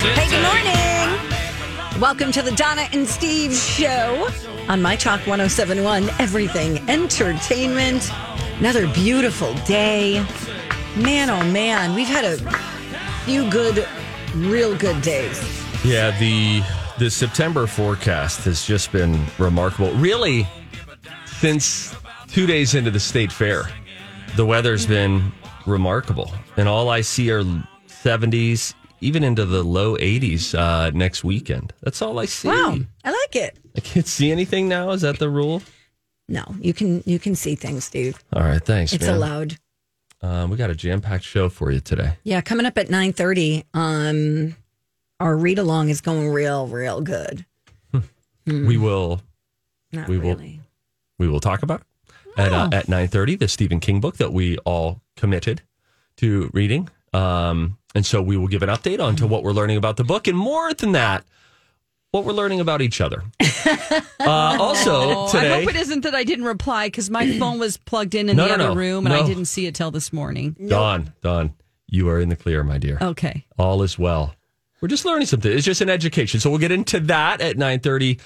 [0.00, 2.00] Hey, good morning.
[2.00, 4.28] Welcome to the Donna and Steve show
[4.68, 8.08] on My Talk 1071, Everything Entertainment.
[8.60, 10.24] Another beautiful day.
[10.96, 12.36] Man, oh man, we've had a
[13.24, 13.88] few good,
[14.36, 15.40] real good days.
[15.84, 16.62] Yeah, the
[16.98, 19.92] the September forecast has just been remarkable.
[19.94, 20.46] Really,
[21.26, 21.96] since
[22.28, 23.68] two days into the state fair,
[24.36, 25.32] the weather's been
[25.66, 27.42] remarkable, and all I see are
[27.88, 31.72] 70s, even into the low 80s uh, next weekend.
[31.82, 32.48] That's all I see.
[32.48, 33.58] Wow, I like it.
[33.76, 34.90] I can't see anything now.
[34.90, 35.62] Is that the rule?
[36.28, 38.18] No, you can you can see things, Steve.
[38.32, 38.92] All right, thanks.
[38.92, 39.14] It's man.
[39.16, 39.56] allowed.
[40.20, 42.14] Um, we got a jam packed show for you today.
[42.24, 44.56] Yeah, coming up at 9:30, um
[45.20, 47.44] our read along is going real real good.
[48.46, 49.20] We will
[49.92, 50.60] Not We will- really.
[51.18, 51.82] we will talk about
[52.36, 55.62] at uh, at nine thirty the Stephen King book that we all committed
[56.18, 56.88] to reading.
[57.12, 60.04] Um, and so we will give an update on to what we're learning about the
[60.04, 61.24] book, and more than that,
[62.10, 63.22] what we're learning about each other.
[63.40, 67.58] uh, also Oh, I today, hope it isn't that I didn't reply because my phone
[67.58, 68.80] was plugged in in No, the no, other no.
[68.80, 70.56] room and I didn't see it till this morning.
[70.68, 71.52] Don, Don,
[71.86, 72.98] you are in the clear, my dear.
[73.00, 73.44] Okay.
[73.58, 74.34] All is well.
[74.80, 75.50] We're just learning something.
[75.52, 76.40] It's just an education.
[76.40, 78.20] So we'll get into that at 9.30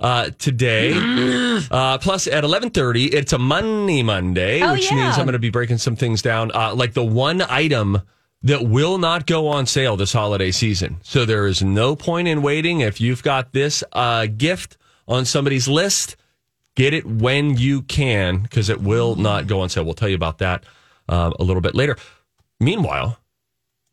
[0.00, 0.92] uh, today.
[1.70, 4.96] uh, plus at 11.30, it's a Money Monday, Oh, which yeah.
[4.96, 6.50] means I'm going to be breaking some things down.
[6.54, 8.02] Uh, like the one item
[8.42, 10.98] that will not go on sale this holiday season.
[11.02, 12.80] So there is no point in waiting.
[12.80, 14.76] If you've got this uh, gift
[15.06, 16.16] on somebody's list,
[16.76, 19.84] get it when you can because it will not go on sale.
[19.84, 20.64] We'll tell you about that
[21.08, 21.96] uh, a little bit later.
[22.60, 23.18] Meanwhile,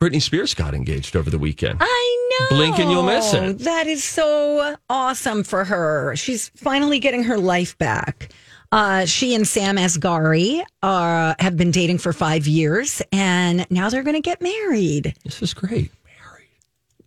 [0.01, 1.79] Britney Spears got engaged over the weekend.
[1.81, 2.57] I know.
[2.57, 3.59] Blink and you'll miss it.
[3.59, 6.15] That is so awesome for her.
[6.15, 8.29] She's finally getting her life back.
[8.75, 14.03] Uh, she and Sam Asghari uh, have been dating for five years, and now they're
[14.03, 15.15] going to get married.
[15.23, 15.91] This is great.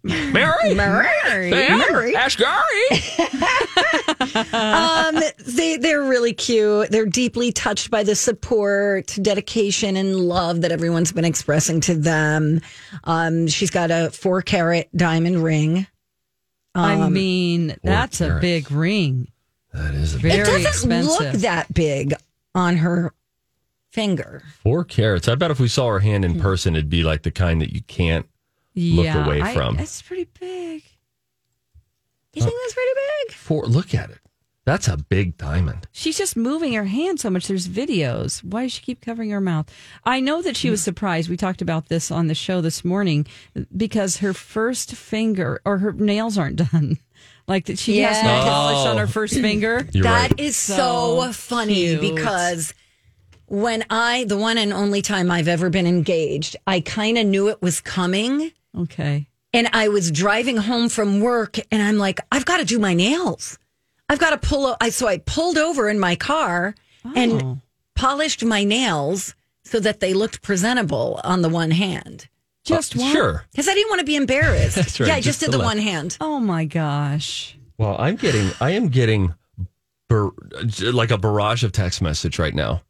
[0.03, 0.33] Mary.
[0.33, 0.75] Mary.
[0.75, 1.51] Married.
[1.51, 2.15] Mary.
[2.15, 2.65] Ashgari.
[4.55, 6.91] um, they they're really cute.
[6.91, 12.63] They're deeply touched by the support, dedication, and love that everyone's been expressing to them.
[13.05, 15.87] Um, she's got a four carat diamond ring.
[16.75, 19.29] I Um, mean, that's a big ring.
[19.73, 21.11] That is a Very it doesn't expensive.
[21.21, 22.15] look that big
[22.55, 23.13] on her
[23.93, 24.43] finger.
[24.63, 25.29] four carats.
[25.29, 27.73] I bet if we saw her hand in person, it'd be like the kind that
[27.75, 28.27] you can't.
[28.75, 29.79] look yeah, away I- from.
[29.79, 30.83] It's pretty big.
[32.35, 32.91] You uh, think that's pretty
[33.27, 33.35] big?
[33.37, 33.67] Four.
[33.67, 34.19] Look at it.
[34.65, 35.89] That's a big diamond.
[35.93, 37.49] She's just moving her hand so much.
[37.49, 38.45] There's videos.
[38.45, 39.73] Why does she keep covering her mouth?
[40.05, 41.31] I know that she was surprised.
[41.31, 43.27] We talked about this on the show this morning
[43.75, 46.99] because her first finger or her nails aren't done.
[47.47, 48.45] Like that she has no Yes.
[48.45, 48.99] polish on Oh.
[48.99, 49.89] her first finger.
[49.93, 50.41] You're That right.
[50.41, 52.01] is so, So funny cute.
[52.01, 52.75] because
[53.47, 57.49] when I, the one and only time I've ever been engaged, I kind of knew
[57.49, 58.53] it was coming.
[58.77, 59.27] Okay.
[59.55, 62.93] And I was driving home from work and I'm like, I've got to do my
[62.93, 63.59] nails.
[64.11, 64.67] I've got to pull.
[64.67, 66.75] o- I so I pulled over in my car
[67.17, 67.59] and Oh.
[67.95, 72.29] polished my nails so that they looked presentable on the one hand
[72.69, 73.13] Just Uh, one.
[73.13, 73.45] Sure.
[73.51, 74.77] because I didn't want to be embarrassed.
[74.77, 75.69] That's right, Yeah, I just just did the the left.
[75.77, 76.17] one hand.
[76.21, 77.57] Oh my gosh.
[77.79, 78.51] Well, I'm getting.
[78.61, 79.35] I am getting.
[80.09, 80.33] Bar-
[80.81, 82.81] like a barrage of text message right now.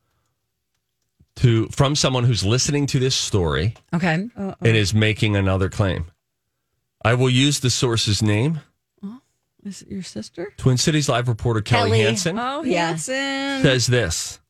[1.36, 4.28] To from someone who's listening to this story Okay.
[4.36, 6.06] Uh, and is making another claim.
[7.04, 8.60] I will use the source's name.
[9.64, 10.52] Is it your sister?
[10.56, 12.00] Twin Cities Live reporter Kelly, Kelly.
[12.02, 12.88] Hansen Oh, Yeah.
[12.88, 13.62] Hanson.
[13.62, 14.40] says this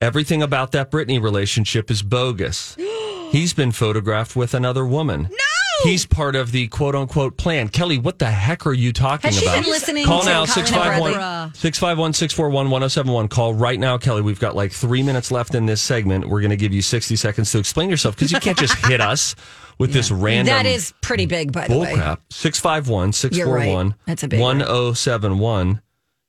[0.00, 2.76] Everything about that Britney relationship is bogus.
[3.30, 5.28] He's been photographed with another woman.
[5.30, 5.36] No!
[5.84, 7.68] He's part of the quote unquote plan.
[7.68, 9.62] Kelly, what the heck are you talking Has she about?
[9.62, 13.28] been listening Call to now Colin 651 651 641 1071.
[13.28, 14.20] Call right now, Kelly.
[14.20, 16.28] We've got like three minutes left in this segment.
[16.28, 19.00] We're going to give you 60 seconds to explain yourself because you can't just hit
[19.00, 19.34] us
[19.78, 21.94] with this random That is pretty big, by the way.
[21.94, 22.18] bullcrap.
[22.30, 24.58] 651 641 That's a big one.
[24.58, 25.80] 1071.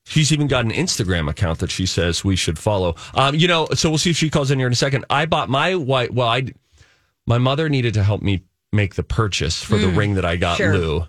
[0.06, 2.96] She's even got an Instagram account that she says we should follow.
[3.14, 5.06] Um, you know, so we'll see if she calls in here in a second.
[5.10, 6.14] I bought my white.
[6.14, 6.48] Well, I
[7.28, 10.58] my mother needed to help me make the purchase for the ring that I got
[10.58, 10.64] Hmm.
[10.64, 10.78] sure.
[10.78, 11.06] Lou,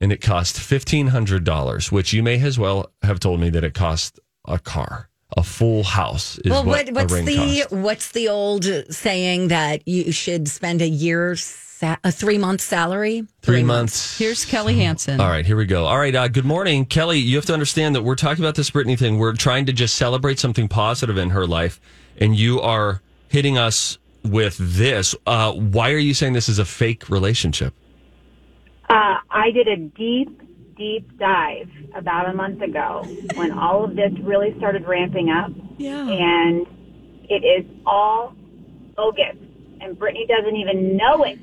[0.00, 1.92] and it cost fifteen hundred dollars.
[1.92, 5.82] Which you may as well have told me that it cost a car, a full
[5.84, 6.38] house.
[6.38, 7.72] Is Well, what, what, what's a ring the cost.
[7.72, 13.24] what's the old saying that you should spend a year sa- a three month salary?
[13.42, 14.18] Three months.
[14.18, 15.20] Here's Kelly Hansen.
[15.20, 15.84] All right, here we go.
[15.86, 17.18] All right, uh, good morning, Kelly.
[17.18, 19.18] You have to understand that we're talking about this Britney thing.
[19.18, 21.80] We're trying to just celebrate something positive in her life,
[22.18, 25.14] and you are hitting us with this.
[25.26, 27.74] Uh, why are you saying this is a fake relationship?
[28.88, 30.40] Uh, I did a deep,
[30.76, 33.04] deep dive about a month ago
[33.34, 36.08] when all of this really started ramping up, Yeah.
[36.08, 36.66] and
[37.28, 38.34] it is all
[38.96, 39.36] bogus.
[39.80, 41.38] And Britney doesn't even know it.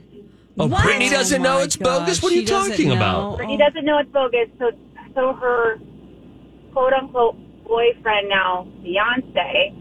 [0.59, 0.83] Oh, What?
[0.85, 2.21] Britney doesn't Oh know it's gosh, bogus.
[2.21, 2.95] What are she you talking know.
[2.95, 3.39] about?
[3.39, 4.71] Britney doesn't know it's bogus, so
[5.15, 5.79] so her
[6.73, 7.35] quote unquote
[7.65, 9.73] boyfriend now fiance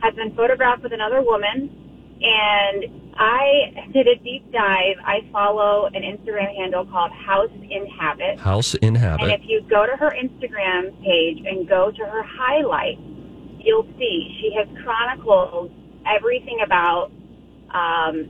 [0.00, 1.70] has been photographed with another woman,
[2.22, 4.96] and I did a deep dive.
[5.04, 8.38] I follow an Instagram handle called House in Habit.
[8.38, 13.00] House in And if you go to her Instagram page and go to her highlights,
[13.58, 15.72] you'll see she has chronicled
[16.06, 17.10] everything about
[17.70, 18.28] um,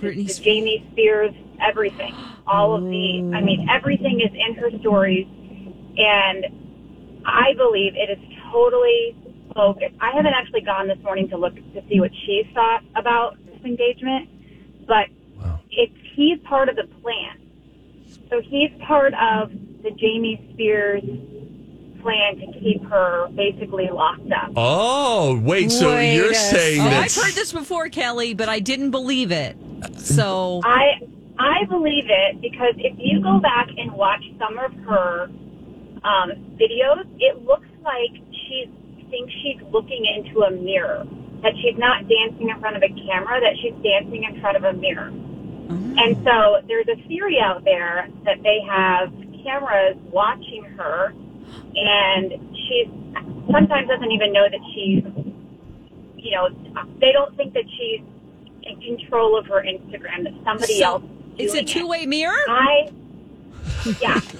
[0.00, 0.38] Britney the Spears.
[0.40, 2.14] Jamie Spears, everything.
[2.46, 5.26] All of the, I mean, everything is in her stories.
[5.98, 6.46] And
[7.26, 9.16] I believe it is totally
[9.54, 9.92] bogus.
[10.00, 13.62] I haven't actually gone this morning to look to see what she thought about this
[13.64, 14.28] engagement,
[14.86, 15.06] but
[15.36, 15.60] Wow.
[15.70, 17.36] it's he's part of the plan.
[18.28, 19.50] So he's part of
[19.82, 21.02] the Jamie Spears
[22.02, 24.52] plan to keep her basically locked up.
[24.56, 25.70] Oh, wait.
[25.70, 28.90] So Wait you're a saying Oh, that I've heard this before, Kelly, but I didn't
[28.90, 29.56] believe it.
[29.98, 31.00] So I
[31.38, 35.24] I believe it because if you go back and watch some of her
[36.04, 38.70] um, videos, it looks like she
[39.10, 41.06] thinks she's looking into a mirror.
[41.42, 44.64] That she's not dancing in front of a camera, that she's dancing in front of
[44.64, 45.10] a mirror.
[45.10, 45.98] Mm-hmm.
[45.98, 49.10] And so there's a theory out there that they have
[49.42, 51.14] cameras watching her,
[51.74, 52.90] and she
[53.50, 55.02] sometimes doesn't even know that she's,
[56.16, 56.48] you know,
[57.00, 58.00] they don't think that she's
[58.64, 61.02] in control of her Instagram, that somebody So, else.
[61.38, 61.68] it's a doing it.
[61.68, 62.36] two way mirror?
[62.48, 62.90] I
[64.00, 64.20] yeah.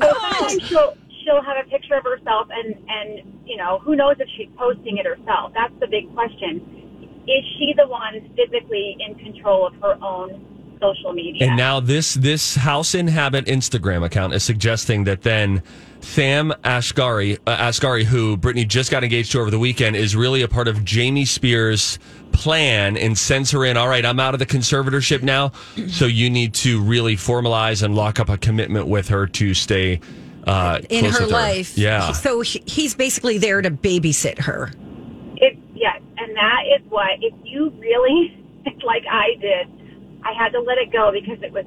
[0.00, 4.16] So sometimes she'll she'll have a picture of herself and and you know who knows
[4.18, 5.52] if she's posting it herself.
[5.54, 7.22] That's the big question.
[7.26, 11.46] Is she the one physically in control of her own social media?
[11.46, 15.62] And now this this House in Habit Instagram account is suggesting that then
[16.00, 20.42] Sam Ashgari, uh, Asghari, who Britney just got engaged to over the weekend, is really
[20.42, 21.98] a part of Jamie Spears'
[22.32, 23.78] plan and sends her in.
[23.78, 25.52] All right, I'm out of the conservatorship now,
[25.88, 29.98] so you need to really formalize and lock up a commitment with her to stay
[30.46, 31.78] uh, in close her with life.
[31.78, 32.12] Yeah.
[32.12, 34.70] So he- he's basically there to babysit her.
[35.36, 38.36] It, yes, and that is what, if you really,
[38.84, 39.68] like I did,
[40.24, 41.66] I had to let it go because it was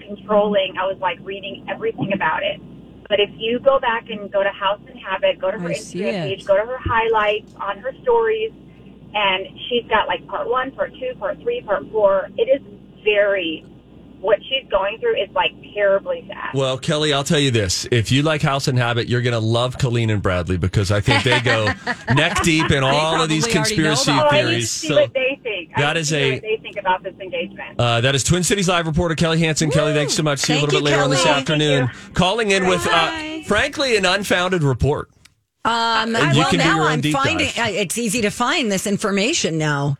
[0.00, 0.76] controlling.
[0.78, 2.60] I was like reading everything about it.
[3.08, 5.72] But if you go back and go to House and Habit, go to her I
[5.74, 8.52] Instagram page, go to her highlights on her stories,
[9.14, 12.28] and she's got like part one, part two, part three, part four.
[12.36, 12.60] It is
[13.02, 13.64] very,
[14.20, 16.50] what she's going through is like terribly sad.
[16.54, 17.86] Well, Kelly, I'll tell you this.
[17.90, 21.00] If you like House and Habit, you're going to love Colleen and Bradley because I
[21.00, 21.66] think they go
[22.14, 24.70] neck deep in all of these probably already know conspiracy oh, I need to theories.
[24.70, 25.72] So what they think.
[25.76, 27.78] I that need is to see a- what they think about this engagement.
[27.80, 29.70] uh, that is Twin Cities Live reporter Kelly Hansen.
[29.70, 30.40] Kelly, thanks so much.
[30.40, 31.90] See you a Thank little bit you, later on this afternoon.
[32.14, 35.10] Calling in with, uh, frankly, an unfounded report.
[35.64, 37.58] Um, And you well, can do now your own I'm deep finding dive.
[37.58, 39.96] uh, it's easy to find this information now.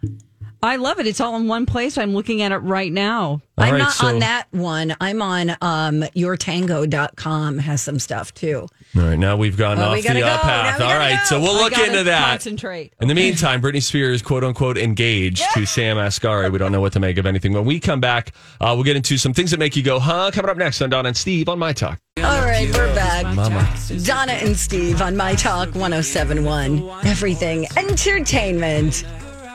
[0.62, 1.06] I love it.
[1.06, 1.96] It's all in one place.
[1.98, 3.40] I'm looking at it right now.
[3.56, 4.94] All I'm right, not so- on that one.
[5.00, 8.66] I'm on um, yourtango.com has some stuff too.
[8.96, 10.80] All right, now we've gone Well, off we the uh, path.
[10.80, 11.24] All right, go.
[11.26, 12.30] so we'll I look into that.
[12.30, 12.94] Concentrate.
[13.00, 16.50] In the meantime, Britney Spears, quote unquote, engaged to Sam Asghari.
[16.50, 17.52] We don't know what to make of anything.
[17.52, 20.30] When we come back, uh, we'll get into some things that make you go, huh?
[20.32, 21.98] Coming up next on Don and Steve on My Talk.
[22.18, 23.24] All right, we're back.
[23.34, 23.76] Mama.
[24.04, 26.88] Donna and Steve on My Talk 1071.
[27.06, 29.04] Everything entertainment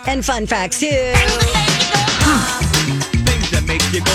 [0.08, 0.88] and fun facts too.
[3.26, 4.14] Things that make you go,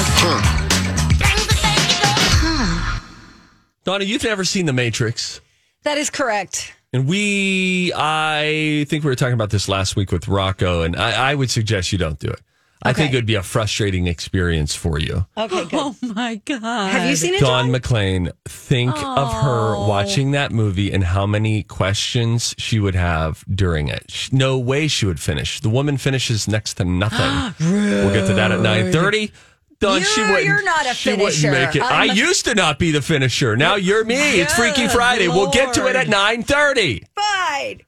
[3.85, 5.41] Donna, you've never seen The Matrix.
[5.85, 6.75] That is correct.
[6.93, 11.31] And we, I think we were talking about this last week with Rocco, and I,
[11.31, 12.41] I would suggest you don't do it.
[12.83, 15.27] I think it would be a frustrating experience for you.
[15.37, 15.73] Okay, good.
[15.79, 16.91] Oh my god!
[16.93, 17.81] Have you seen it, Don John?
[17.81, 19.89] McClain, think of her oh.
[19.89, 24.29] watching that movie and how many questions she would have during it.
[24.33, 25.61] No way she would finish.
[25.61, 27.55] The woman finishes next to nothing.
[27.71, 29.33] we'll get to that at nine thirty.
[29.81, 30.47] Don, she You're- wouldn't.
[30.49, 31.51] you're not a she wouldn't finisher.
[31.53, 31.83] make it.
[31.83, 33.57] I I'm a- used to not be the finisher.
[33.57, 34.41] Now you're me.
[34.41, 35.29] it's Freaky Good Friday.
[35.29, 37.05] We'll get to it at nine thirty.
[37.15, 37.83] Fine.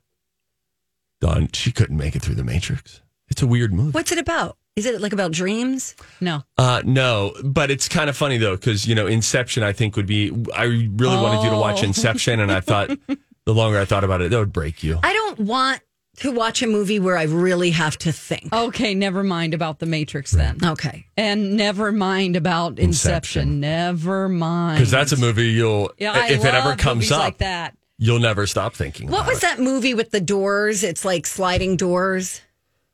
[1.20, 3.02] Don, she couldn't make it through the Matrix.
[3.28, 3.90] It's a weird movie.
[3.90, 4.56] What's it about?
[4.80, 5.94] Is it like about dreams?
[6.20, 6.42] No.
[6.56, 9.62] Uh, no, but it's kind of funny though because you know Inception.
[9.62, 10.30] I think would be.
[10.56, 11.86] I really wanted you to watch Oh.
[11.86, 12.88] Inception, and I thought
[13.44, 14.98] the longer I thought about it, that would break you.
[15.02, 15.80] I don't want
[16.16, 18.52] to watch a movie where I really have to think.
[18.52, 21.06] Okay, never mind about the Matrix then, Okay.
[21.16, 22.88] and never mind about Inception.
[22.88, 23.60] Inception.
[23.60, 25.92] Never mind Because that's a movie you'll.
[25.98, 27.76] Yeah, I if it ever comes up, like that.
[27.98, 29.08] you'll never stop thinking.
[29.10, 29.42] What about was it.
[29.42, 30.82] that movie with the doors?
[30.84, 32.40] It's like sliding doors.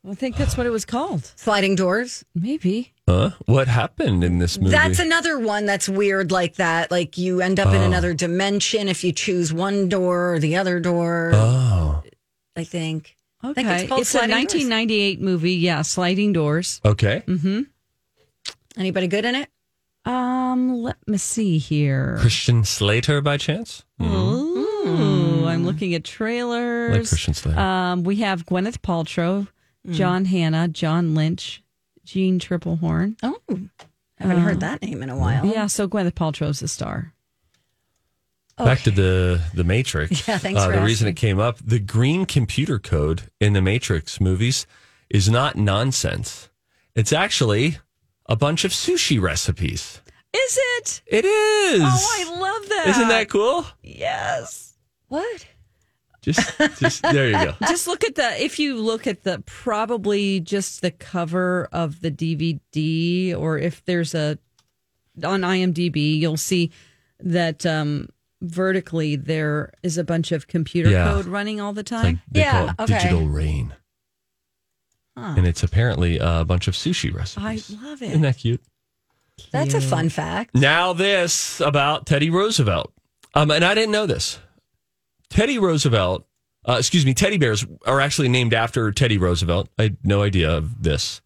[0.09, 1.33] I think that's what it was called.
[1.37, 2.25] Sliding doors.
[2.35, 2.93] Maybe.
[3.09, 3.31] Huh?
[3.47, 4.71] What happened in this movie?
[4.71, 6.91] That's another one that's weird like that.
[6.91, 7.85] Like you end up in Oh.
[7.85, 11.33] another dimension if you choose one door or the other door.
[11.35, 12.03] oh,
[12.57, 13.17] I think.
[13.43, 14.55] I Okay, think it's it's, called a Sliding Doors.
[14.55, 15.53] 1998 movie.
[15.55, 16.81] Yeah, Sliding Doors.
[16.85, 17.23] okay.
[17.27, 17.63] Mm-hmm.
[18.77, 19.49] Anybody good in it?
[20.05, 22.17] Um, let me see here.
[22.21, 23.85] Christian Slater by chance?
[24.01, 26.93] Ooh, I'm looking at trailers.
[26.93, 27.59] Like Christian Slater.
[27.59, 29.49] Um, we have Gwyneth Paltrow,
[29.87, 29.93] Mm.
[29.95, 31.63] John Hannah, John Lynch,
[32.05, 33.17] Jeanne Tripplehorn.
[33.23, 33.59] Oh, I
[34.19, 35.45] haven't heard that name in a while.
[35.47, 37.13] Yeah, so Gwyneth Paltrow's the star.
[38.59, 40.27] Back to the the Matrix.
[40.29, 43.61] Yeah, thanks Uh, for the reason it came up, the green computer code in the
[43.61, 44.67] Matrix movies
[45.11, 46.49] is not nonsense.
[46.95, 47.79] It's actually
[48.27, 50.01] a bunch of sushi recipes.
[50.33, 51.03] Is it?
[51.07, 51.83] It is.
[51.85, 52.87] Oh, I love that.
[52.89, 53.67] Isn't that cool?
[53.83, 54.77] Yes.
[55.09, 55.47] What?
[56.27, 57.55] Just, just there you go.
[57.69, 62.11] Just look at the, if you look at the, probably just the cover of the
[62.11, 64.37] DVD, or if there's a,
[65.23, 66.73] on IMDb, you'll see
[67.21, 68.09] that um,
[68.43, 71.13] vertically there is a bunch of computer Yeah.
[71.13, 72.23] code running all the It's like time.
[72.31, 72.99] they Yeah, call it okay.
[72.99, 73.75] digital rain,
[75.17, 77.75] and it's apparently a bunch of sushi recipes.
[77.81, 78.11] I love it.
[78.11, 78.61] Isn't that cute?
[79.53, 80.55] That's a fun fact.
[80.55, 82.93] Now this about Teddy Roosevelt.
[83.35, 84.39] Um, and I didn't know this.
[85.31, 86.27] Teddy Roosevelt,
[86.69, 89.69] uh, excuse me, teddy bears are actually named after Teddy Roosevelt.
[89.79, 91.21] I had no idea of this.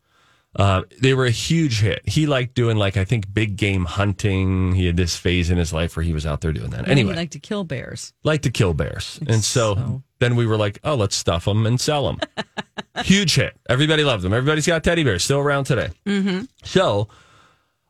[0.56, 2.00] Uh, they were a huge hit.
[2.08, 4.74] He liked doing like I think big game hunting.
[4.74, 6.86] He had this phase in his life where he was out there doing that.
[6.86, 8.12] You Anyway, like to kill bears.
[8.24, 9.20] like to kill bears.
[9.28, 12.18] and so, so- then we were like, oh, let's stuff them and sell them.
[13.04, 13.56] Huge hit.
[13.68, 14.32] Everybody loved them.
[14.32, 15.90] Everybody's got teddy bears still around today.
[16.04, 16.40] Mm-hmm.
[16.64, 17.08] So,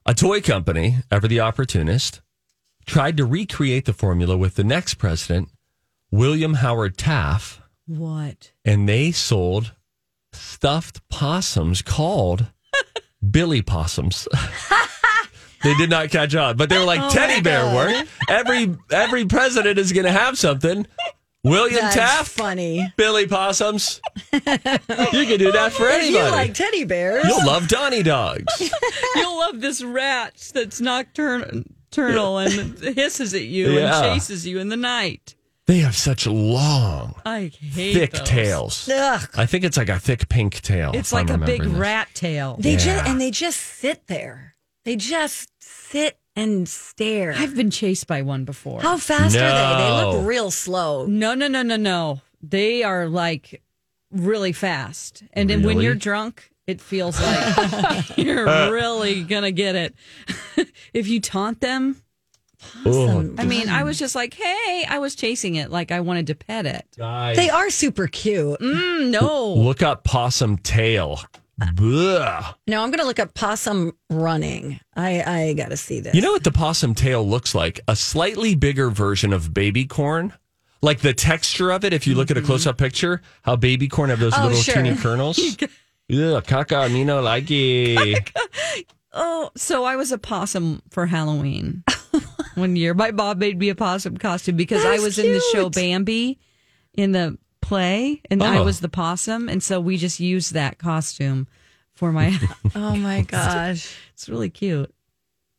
[0.06, 2.20] a toy company, Ever the Opportunist,
[2.86, 5.48] tried to recreate the formula with the next president,
[6.10, 8.52] William Howard Taft, What?
[8.64, 9.74] and they sold
[10.32, 12.46] stuffed possums called
[13.30, 14.26] Billy Possums.
[15.62, 18.06] they did not catch on, but they were Oh like teddy bear work.
[18.28, 20.86] Every every president is going to have something.
[21.42, 22.92] William That's Taft, funny.
[22.98, 24.00] Billy Possums.
[24.32, 26.12] you can do that for anybody.
[26.24, 28.70] you like teddy bears, You'll love Donnie dogs.
[29.16, 34.02] You'll love this rat that's nocturnal and hisses at you Yeah.
[34.02, 35.34] and chases you in the night.
[35.70, 38.28] They have such long, I hate thick those.
[38.28, 38.88] tails.
[38.92, 39.28] Ugh.
[39.36, 40.90] I think it's like a thick pink tail.
[40.94, 41.72] It's if I'm like a big this.
[41.72, 42.56] rat tail.
[42.58, 42.78] they Yeah.
[42.78, 44.56] just and they just sit there.
[44.84, 47.34] They just sit and stare.
[47.36, 48.80] I've been chased by one before.
[48.80, 49.84] How fast are they?
[49.84, 51.06] They look real slow.
[51.06, 52.20] No, no, no, no, no.
[52.42, 53.62] They are like
[54.10, 55.22] really fast.
[55.34, 58.70] And then when you're drunk, it feels like you're uh.
[58.70, 59.94] really going to get it.
[60.92, 62.02] if you taunt them,
[62.86, 66.26] Oh, I mean, I was just like, hey, I was chasing it like I wanted
[66.28, 66.86] to pet it.
[66.96, 67.36] guys.
[67.36, 68.58] They are super cute.
[68.60, 69.54] Mm, no.
[69.54, 71.20] Look up possum tail.
[71.74, 72.54] Bleh.
[72.66, 74.80] Now I'm going to look up possum running.
[74.96, 76.14] I I got to see this.
[76.14, 77.80] You know what the possum tail looks like?
[77.86, 80.32] A slightly bigger version of baby corn.
[80.82, 83.88] Like the texture of it, if you look at a close up picture, how baby
[83.88, 84.74] corn have those Oh, little sure.
[84.76, 85.38] teeny kernels.
[86.12, 88.32] Yeah, caca, me no like it.
[89.12, 91.82] Oh, so I was a possum for Halloween
[92.54, 92.94] one year.
[92.94, 95.70] My mom made me a possum costume because I That's was in the show.
[95.70, 96.38] Bambi
[96.94, 98.64] in the play, and I Oh.
[98.64, 101.46] was the possum, and so we just used that costume
[101.94, 102.36] for my.
[102.74, 103.94] oh my gosh.
[104.14, 104.92] it's really cute.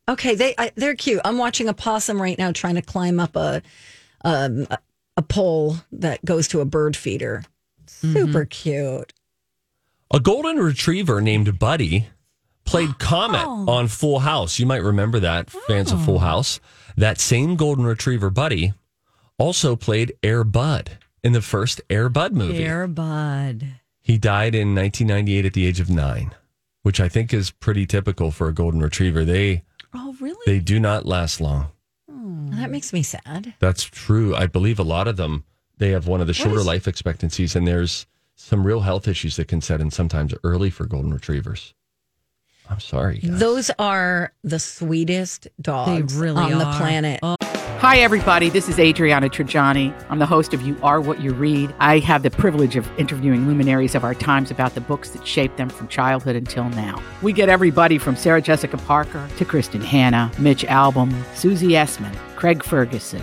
[0.08, 1.20] Okay, they I, they're cute.
[1.24, 3.62] I'm watching a possum right now trying to climb up a
[4.24, 4.78] um a,
[5.16, 7.44] a pole that goes to a bird feeder.
[7.86, 9.12] Super cute.
[10.12, 12.08] A golden retriever named Buddy
[12.64, 14.58] played Comet on Full House.
[14.58, 16.58] You might remember that, fans of Full House.
[16.96, 18.72] That same golden retriever, Buddy,
[19.38, 22.64] also played Air Bud in the first Air Bud movie.
[22.64, 23.66] Air Bud.
[24.00, 26.32] He died in 1998 at the age of nine.
[26.82, 29.24] which I think is pretty typical for a golden retriever.
[29.24, 29.62] They
[29.94, 30.42] Oh, really?
[30.46, 31.68] they do not last long.
[32.10, 32.50] Hmm.
[32.60, 33.54] That makes me sad.
[33.60, 34.34] That's true.
[34.34, 35.44] I believe a lot of them
[35.78, 39.46] they have one of the shorter life expectancies, and there's some real health issues that
[39.46, 41.72] can set in sometimes early for golden retrievers.
[42.72, 43.18] I'm sorry.
[43.18, 43.38] guys.
[43.38, 46.78] Those are the sweetest dogs really on the are.
[46.78, 47.20] planet.
[47.22, 47.36] Oh.
[47.40, 48.48] Hi, everybody.
[48.48, 49.92] This is Adriana Trigiani.
[50.08, 51.74] I'm the host of You Are What You Read.
[51.80, 55.58] I have the privilege of interviewing luminaries of our times about the books that shaped
[55.58, 57.02] them from childhood until now.
[57.20, 62.64] We get everybody from Sarah Jessica Parker to Kristin Hannah, Mitch Albom, Susie Essman, Craig
[62.64, 63.22] Ferguson,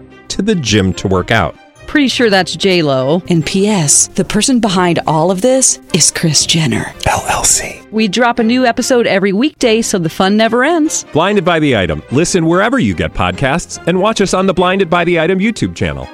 [0.31, 1.55] to the gym to work out.
[1.87, 3.21] Pretty sure that's J Lo.
[3.27, 4.07] And P.S.
[4.07, 6.85] The person behind all of this is Kris Jenner.
[7.01, 7.89] LLC.
[7.91, 11.05] We drop a new episode every weekday, so the fun never ends.
[11.11, 12.01] Blinded by the item.
[12.11, 15.75] Listen wherever you get podcasts, and watch us on the Blinded by the Item YouTube
[15.75, 16.07] channel.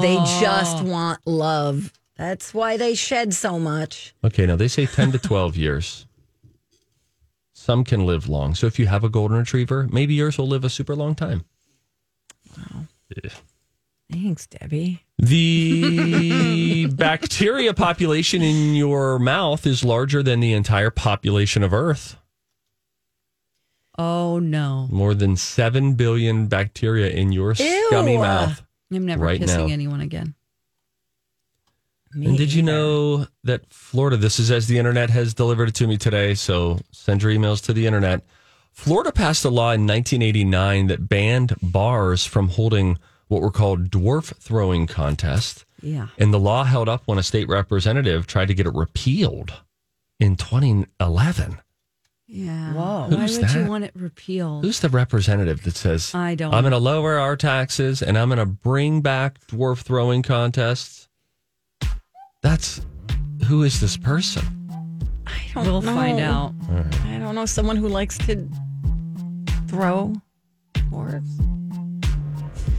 [0.00, 1.92] They just want love.
[2.16, 4.14] That's why they shed so much.
[4.24, 6.06] Okay, now they say 10 to 12 years.
[7.52, 8.56] Some can live long.
[8.56, 11.44] So if you have a golden retriever, maybe yours will live a super long time.
[14.10, 15.02] Thanks, Debbie.
[15.18, 22.16] The bacteria population in your mouth is larger than the entire population of Earth.
[23.98, 24.88] Oh, no.
[24.90, 28.62] More than 7 billion bacteria in your scummy mouth.
[28.90, 29.72] I'm never Right kissing now.
[29.72, 30.34] anyone again.
[32.14, 35.86] and did you know that Florida, this is as the internet has delivered it to
[35.86, 38.22] me today, so send your emails to the internet.
[38.72, 42.98] Florida passed a law in 1989 that banned bars from holding
[43.28, 45.64] what were called dwarf throwing contests.
[45.80, 46.08] Yeah.
[46.18, 49.52] And the law held up when a state representative tried to get it repealed
[50.20, 51.58] in 2011.
[52.26, 52.72] Yeah.
[52.72, 53.08] Whoa.
[53.08, 54.64] Why Who's would you want it repealed?
[54.64, 58.28] Who's the representative that says, I don't I'm going to lower our taxes and I'm
[58.28, 61.08] going to bring back dwarf throwing contests?
[62.42, 62.80] That's
[63.46, 64.42] who is this person?
[65.26, 65.94] I don't We'll know.
[65.94, 66.54] find out.
[67.04, 67.44] I don't know.
[67.46, 68.48] Someone who likes to
[69.72, 70.12] throw
[70.74, 71.30] dwarves.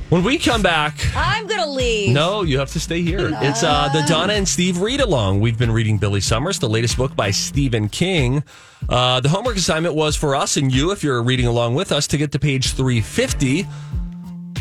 [0.09, 2.13] When we come back, I'm gonna leave.
[2.13, 3.31] no, you have to stay here.
[3.41, 5.39] It's uh, the Donna and Steve read along.
[5.39, 8.43] We've been reading Billy Summers, the latest book by Stephen King.
[8.87, 12.05] Uh, the homework assignment was for us and you, if you're reading along with us,
[12.07, 13.65] to get to page 350.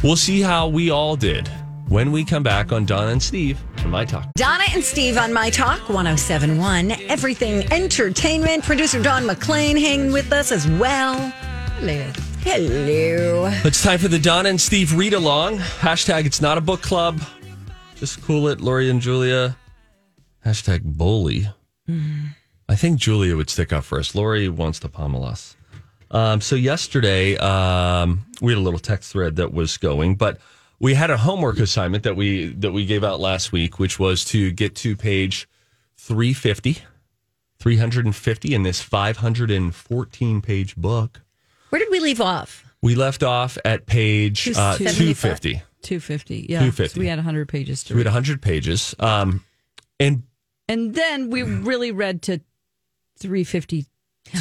[0.03, 1.49] We'll see how we all did
[1.89, 4.33] when we come back on Donna and Steve on My Talk.
[4.37, 8.65] Donna and Steve on My Talk 1071, Everything Entertainment.
[8.65, 11.31] Producer Don McClain hanging with us as well.
[11.83, 12.13] Hello.
[12.43, 13.51] Hello.
[13.65, 15.59] It's time for the Donna and Steve read along.
[15.59, 17.21] Hashtag it's not a book club.
[17.97, 19.57] Just cool it, Lori and Julia.
[20.47, 21.49] Hashtag bully.
[22.69, 24.15] I think Julia would stick up first.
[24.15, 25.57] Lori wants to pummel us.
[26.13, 30.39] Um, so yesterday, um, we had a little text thread that was going, but
[30.79, 34.25] we had a homework assignment that we that we gave out last week, which was
[34.27, 35.49] to get to page
[35.97, 36.79] 350,
[37.59, 41.23] 350 in this 514 page book.
[41.73, 42.67] Where did we leave off?
[42.83, 45.41] We left off at page uh, 275.
[45.41, 45.53] 250.
[45.81, 46.37] 250.
[46.51, 46.59] Yeah.
[46.59, 46.95] 250.
[46.95, 48.13] So we had 100 pages to So we had read.
[48.13, 48.95] 100 pages.
[48.99, 49.43] Um,
[49.99, 50.25] and
[50.69, 52.43] And then we really read to
[53.21, 53.87] 352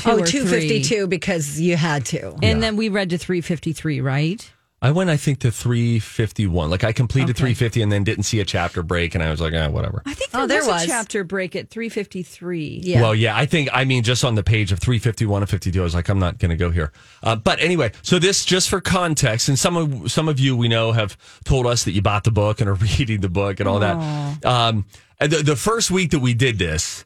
[0.05, 2.31] Oh, or 252 because you had to.
[2.31, 2.49] three.
[2.49, 4.51] And then we read to 353, right?
[4.83, 6.69] I went, I think, to 351.
[6.71, 7.53] Like I completed Okay.
[7.53, 9.13] 350 and then didn't see a chapter break.
[9.13, 10.01] And I was like, ah, whatever.
[10.07, 10.83] I think Oh, there, there was, was.
[10.85, 12.81] a chapter break at 353.
[12.83, 13.01] Yeah.
[13.01, 15.83] Well, yeah, I think, I mean, just on the page of 351 and 52, I
[15.83, 16.91] was like, I'm not going to go here.
[17.21, 20.67] Uh, but anyway, so this just for context, and some of some of you we
[20.67, 21.15] know have
[21.45, 24.43] told us that you bought the book and are reading the book and all that.
[24.45, 24.85] Um,
[25.19, 27.05] and the, the first week that we did this,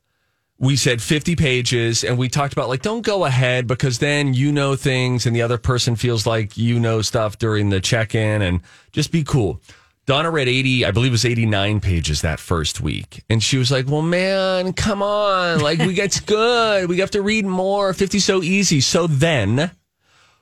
[0.57, 4.51] we said 50 pages and we talked about like don't go ahead because then you
[4.51, 8.61] know things and the other person feels like you know stuff during the check-in and
[8.91, 9.61] just be cool.
[10.05, 13.71] Donna read 80 i believe it was 89 pages that first week and she was
[13.71, 16.87] like well man come on like we get good.
[16.87, 17.93] We have to read more.
[17.93, 18.81] 50 so easy.
[18.81, 19.71] So then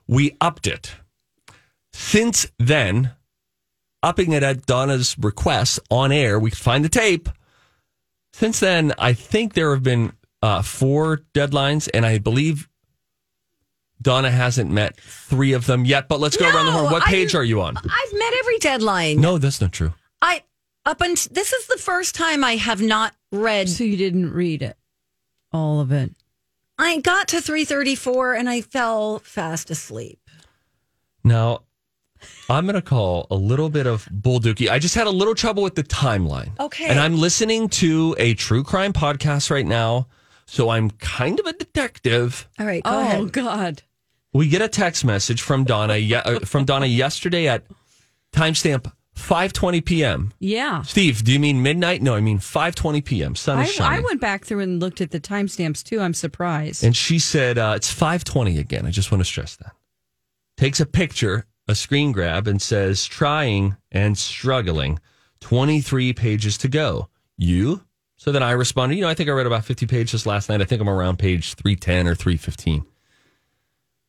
[0.08, 0.96] we upped it.
[1.94, 3.12] Since then
[4.04, 7.30] upping it at donna's request on air we could find the tape
[8.34, 12.68] since then, I think there have been uh, four deadlines, and I believe
[14.02, 16.08] Donna hasn't met three of them yet.
[16.10, 16.92] But let's go around the horn.
[16.92, 17.78] What page didn't- are you on?
[17.78, 19.22] I've met every deadline.
[19.22, 19.94] No, that's not true.
[20.22, 20.44] I
[20.86, 23.70] up until this is the first time I have not read.
[23.70, 24.76] So you didn't read it,
[25.54, 26.12] all of it.
[26.78, 30.20] I got to 334 and I fell fast asleep.
[31.24, 31.62] Now,
[32.50, 34.70] I'm going to call a little bit of bull dookie.
[34.70, 36.58] I just had a little trouble with the timeline.
[36.60, 36.88] Okay.
[36.88, 40.08] And I'm listening to a true crime podcast right now.
[40.46, 42.48] So I'm kind of a detective.
[42.60, 43.32] All right, go oh ahead.
[43.32, 43.82] God.
[44.34, 47.64] We get a text message from Donna ye- uh, from Donna yesterday at
[48.34, 50.34] timestamp 5:20 p.m.
[50.40, 50.82] Yeah.
[50.82, 52.02] Steve, do you mean midnight?
[52.02, 53.36] No, I mean 5:20 p.m.
[53.36, 54.00] Sun is I, shining.
[54.00, 56.00] I went back through and looked at the timestamps too.
[56.00, 56.84] I'm surprised.
[56.84, 58.86] And she said, uh, it's 520 again.
[58.86, 59.74] I just want to stress that.
[60.58, 65.00] Takes a picture, a screen grab, and says, trying and struggling.
[65.42, 67.10] 23 pages to go.
[67.38, 67.82] You?
[68.18, 70.62] So then I responded, you know, I think I read about 50 pages last night.
[70.62, 72.86] I think I'm around page 310 or 315.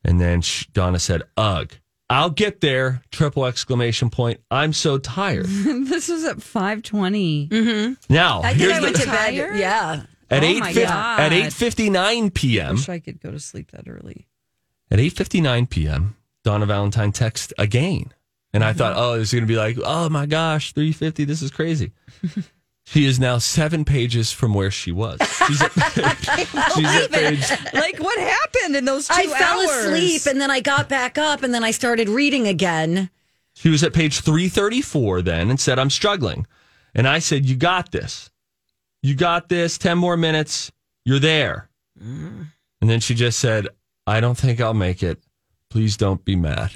[0.05, 0.41] And then
[0.73, 1.73] Donna said, ugh.
[2.09, 3.01] I'll get there.
[3.11, 4.39] Triple exclamation point.
[4.51, 5.45] I'm so tired.
[5.47, 7.47] this is at 520.
[7.49, 8.13] Mm-hmm.
[8.13, 9.35] Now, I think here's I went to bed.
[9.35, 9.57] Tired?
[9.57, 10.03] Yeah.
[10.29, 12.67] at Oh 8 my at 8:59 p.m.
[12.67, 14.27] I wish I could go to sleep that early.
[14.91, 16.15] At 8:59 p.m.,
[16.45, 18.13] Donna Valentine text again.
[18.53, 18.77] And I uh-huh.
[18.77, 21.91] thought, oh, it's going to be like, oh my gosh, 350, this is crazy.
[22.85, 25.19] she is now seven pages from where she was.
[25.47, 25.71] She's at,
[26.75, 29.85] she's at page, like what happened in those two I fell hours?
[29.85, 33.09] asleep and then I got back up and then I started reading again.
[33.55, 36.47] she was at page 334 then and said, I'm struggling.
[36.93, 38.29] And I said, you got this.
[39.01, 39.77] You got this.
[39.77, 40.71] 10 more minutes.
[41.03, 41.69] You're there.
[42.01, 42.43] Mm-hmm.
[42.81, 43.67] And then she just said,
[44.07, 45.21] I don't think I'll make it.
[45.75, 46.69] Please don't be mad.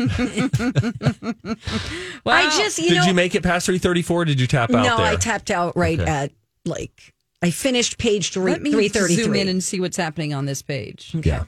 [2.25, 4.25] I just, you Did know, you make it past 334?
[4.25, 5.05] Did you tap out no, there?
[5.05, 6.11] I tapped out right Okay.
[6.11, 6.31] at
[6.65, 10.33] like I finished page three, Let me three thirty zoom in and see what's happening
[10.33, 11.15] on this page.
[11.23, 11.45] Yeah.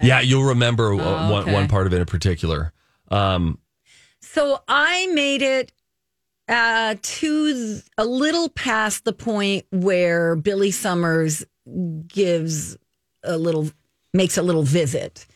[0.00, 0.96] Yeah, you'll remember Oh,
[1.32, 1.52] one, okay.
[1.52, 2.72] one part of it in particular.
[3.10, 3.58] Um,
[4.20, 5.72] So I made it
[6.48, 11.44] uh, to a little past the point where Billy Summers
[12.06, 12.76] gives
[13.24, 13.68] a little,
[14.12, 15.26] makes a little visit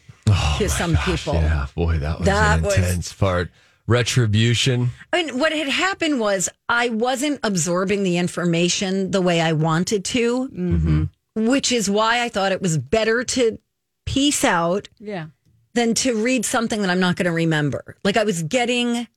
[0.59, 1.37] to some people.
[1.37, 3.51] Oh yeah, boy, that was That an was- intense part.
[3.87, 4.91] Retribution.
[5.15, 10.05] I mean, what had happened was I wasn't absorbing the information the way I wanted
[10.07, 11.47] to, Mm-hmm.
[11.47, 13.59] which is why I thought it was better to
[14.05, 15.29] piece out Yeah.
[15.73, 17.97] than to read something that I'm not going to remember.
[18.05, 19.09] Like I was getting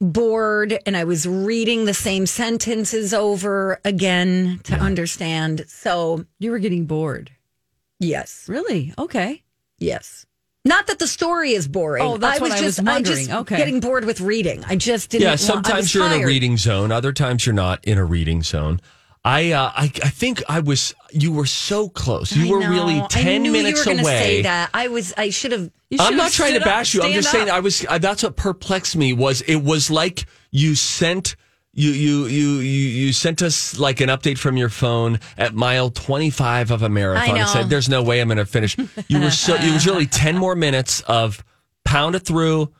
[0.00, 5.64] bored and I was reading the same sentences over again to understand.
[5.68, 7.30] So, You were getting bored.
[8.00, 8.94] yes, Really?
[8.98, 9.42] Okay.
[9.78, 10.24] yes.
[10.68, 12.04] Not that the story is boring.
[12.04, 13.16] Oh, that's I was what I just, was wondering.
[13.26, 13.56] just Okay.
[13.56, 14.62] getting bored with reading.
[14.66, 15.24] I just didn't.
[15.24, 16.92] Yeah, sometimes was you're in a reading zone.
[16.92, 18.80] Other times you're not in a reading zone.
[19.24, 20.94] I, uh, I, I think I was.
[21.10, 22.36] You were so close.
[22.36, 22.70] You I were know.
[22.70, 24.18] really I ten knew minutes you were gonna away.
[24.20, 25.12] Say that I was.
[25.16, 25.70] I should have.
[25.90, 27.02] You I'm not trying to stood up, bash you.
[27.02, 27.56] I'm just stand saying.
[27.56, 27.84] I was.
[27.88, 29.12] Uh, that's what perplexed me.
[29.12, 31.34] Was it was like you sent.
[31.78, 35.90] You, you you you you sent us like an update from your phone at mile
[35.90, 38.76] 25 of a marathon and said there's no way I'm going to finish.
[39.08, 41.44] You were so it was really 10 more minutes of
[41.84, 42.72] pound it through.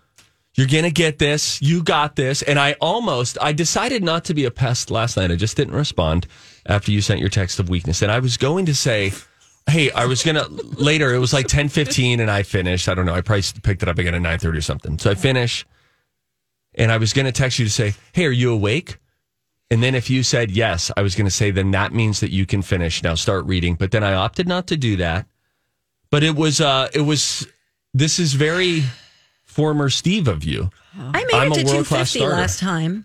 [0.55, 1.63] You're going to get this.
[1.63, 2.43] You got this.
[2.43, 5.31] And I almost I decided not to be a pest last night.
[5.31, 6.27] I just didn't respond
[6.67, 8.03] after you sent your text of weakness.
[8.03, 9.13] And I was going to say
[9.69, 11.15] Hey, I was gonna later.
[11.15, 12.89] It was like ten fifteen, and I finished.
[12.89, 13.15] I don't know.
[13.15, 14.99] I probably picked it up again at nine thirty or something.
[14.99, 15.67] So I finish,
[16.79, 18.99] and I was gonna text you to say, "Hey, are you awake?"
[19.71, 22.47] And then if you said yes, I was gonna say, then that means that you
[22.47, 23.03] can finish.
[23.03, 23.75] Now start reading.
[23.75, 25.27] But then I opted not to do that.
[26.11, 27.47] But it was, uh, it was.
[27.93, 28.85] This is very
[29.45, 30.71] former Steve of you.
[30.99, 32.37] I made I'm it to world-class 250 starter.
[32.37, 33.05] last time.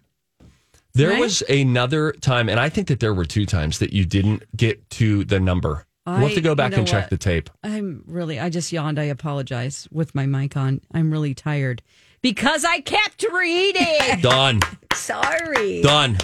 [0.94, 1.20] There Right?
[1.20, 4.90] was another time, and I think that there were two times that you didn't get
[4.92, 5.86] to the number.
[6.06, 7.10] we'll have to go back you know and check what?
[7.10, 7.50] the tape.
[7.64, 9.00] I'm really, I just yawned.
[9.00, 10.82] I apologize with my mic on.
[10.94, 11.82] I'm really tired
[12.24, 14.20] because I kept reading.
[14.22, 14.62] Done.
[14.96, 15.84] Sorry.
[15.84, 16.18] Done.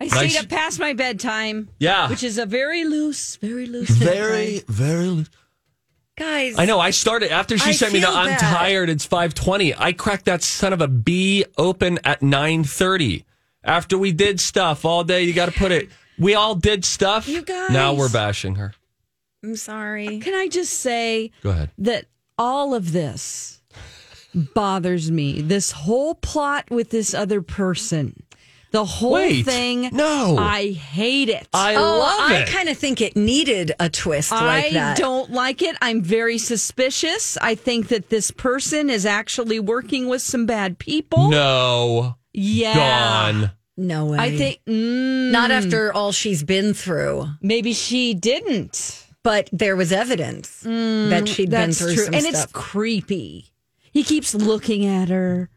[0.00, 0.32] I Nice.
[0.32, 1.68] stayed up past my bedtime.
[1.78, 2.08] Yeah.
[2.10, 3.90] Which is a very loose, very loose.
[3.90, 4.74] Very, bedtime.
[4.74, 5.06] very.
[5.06, 5.30] Loose.
[6.18, 6.58] Guys.
[6.58, 6.80] I know.
[6.80, 9.74] I started after she I sent me the "I'm tired." It's five twenty.
[9.74, 13.24] I cracked that son of a B open at nine thirty.
[13.64, 15.88] After we did stuff all day, you got to put it.
[16.18, 17.28] We all did stuff.
[17.28, 17.70] You guys.
[17.70, 18.74] Now we're bashing her.
[19.42, 20.18] I'm sorry.
[20.18, 21.70] Can I just say Go ahead.
[21.78, 22.04] that
[22.36, 23.61] all of this
[24.34, 25.40] bothers me?
[25.42, 28.22] This whole plot with this other person,
[28.70, 29.90] the whole Wait, thing.
[29.92, 30.36] no.
[30.38, 31.46] I hate it.
[31.52, 32.48] I Oh, love I it.
[32.48, 35.76] kind of think it needed a twist like I don't like it.
[35.82, 37.36] I'm very suspicious.
[37.38, 41.28] I think that this person is actually working with some bad people.
[41.28, 42.74] no, Yeah.
[42.74, 43.50] gone.
[43.76, 44.18] No way.
[44.18, 49.06] I think mm, not after all she's been through, maybe she didn't.
[49.24, 52.04] but there was evidence that she'd been through true.
[52.06, 52.44] some and stuff.
[52.44, 53.51] it's creepy.
[53.92, 55.50] He keeps looking at her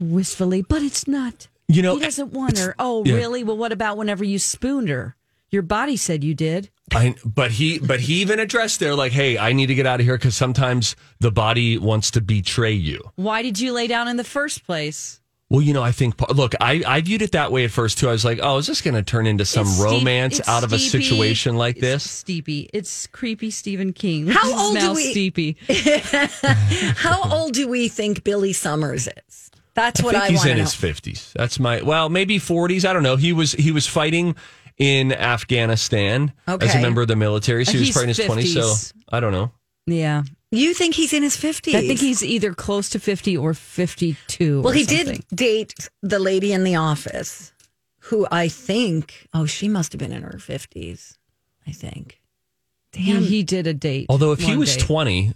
[0.00, 1.48] wistfully, but it's not.
[1.68, 2.74] You know, he doesn't want her.
[2.78, 3.14] Oh, yeah.
[3.14, 3.44] really?
[3.44, 5.16] Well, what about whenever you spooned her?
[5.50, 6.70] Your body said you did.
[6.94, 10.00] I, but he, but he even addressed there, like, "Hey, I need to get out
[10.00, 14.08] of here because sometimes the body wants to betray you." Why did you lay down
[14.08, 15.20] in the first place?
[15.50, 16.20] Well, you know, I think.
[16.30, 18.08] Look, I, I viewed it that way at first too.
[18.08, 20.62] I was like, "Oh, is this going to turn into some It's romance it's out
[20.62, 22.68] of a situation like It's this?" Steepy.
[22.74, 24.26] It's creepy Stephen King.
[24.26, 25.56] How This is old do we- Steepy.
[26.96, 29.50] How old do we think Billy Summers is?
[29.74, 31.32] That's what I what think I he's in to his fifties.
[31.34, 32.84] That's my well, maybe forties.
[32.84, 33.16] I don't know.
[33.16, 34.34] He was he was fighting
[34.76, 37.64] in Afghanistan as a member of the military.
[37.64, 38.54] So he was He's probably in his twenties.
[38.54, 39.52] So I don't know.
[39.86, 40.24] Yeah.
[40.50, 41.74] You think he's in his 50s?
[41.74, 44.62] I think he's either close to 50 or 52.
[44.62, 45.22] Well, or he something.
[45.30, 47.52] did date the lady in the office
[47.98, 51.16] who I think, oh, she must have been in her 50s,
[51.66, 52.20] I think.
[52.92, 53.22] He, Damn.
[53.22, 54.06] he did a date.
[54.08, 54.86] Although if he was date.
[54.86, 55.34] twenty,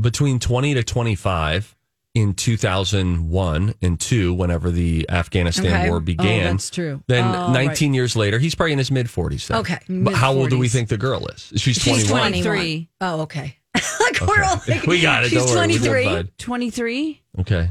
[0.00, 1.76] between twenty to twenty five
[2.14, 5.88] in two thousand one and two, whenever the Afghanistan Okay.
[5.90, 7.02] war Oh, began, that's true.
[7.06, 9.50] Then Oh, nineteen years later, he's probably in his mid forties.
[9.50, 9.78] Okay.
[9.86, 11.52] but how old do we think the girl is?
[11.56, 12.32] She's She's twenty one.
[12.42, 12.88] 23.
[13.02, 13.58] Oh, okay.
[14.04, 15.30] Like we're all like, We got it.
[15.30, 15.68] She's Don't worry.
[15.68, 16.04] We're doing 23.
[16.04, 16.28] fine.
[16.38, 17.22] 23?
[17.40, 17.70] Okay.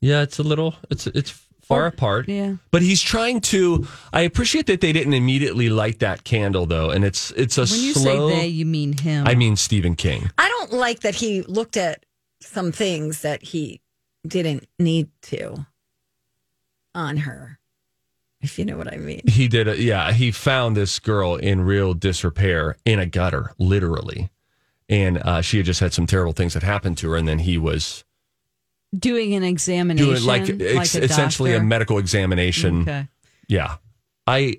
[0.00, 0.74] Yeah, it's a little.
[0.90, 1.30] It's it's
[1.62, 2.28] far apart.
[2.28, 2.56] yeah.
[2.72, 3.86] But he's trying to.
[4.12, 7.80] I appreciate that they didn't immediately light that candle though, and it's it's a When
[7.80, 8.28] you slow.
[8.30, 9.26] say they, you mean him.
[9.28, 10.28] I mean Stephen King.
[10.38, 12.04] I don't like that he looked at
[12.40, 13.80] some things that he
[14.26, 15.66] didn't need to
[16.96, 17.58] on her,
[18.40, 19.22] if you know what I mean.
[19.28, 19.68] He did.
[19.68, 24.30] A, yeah, he found this girl in real disrepair in a gutter, literally,
[24.92, 27.38] and uh, she had just had some terrible things that happened to her, and then
[27.38, 28.04] he was
[28.96, 30.06] doing an examination.
[30.06, 32.82] doing like, ex- a essentially a medical examination.
[32.82, 33.08] Okay.
[33.48, 33.76] Yeah.
[34.26, 34.56] I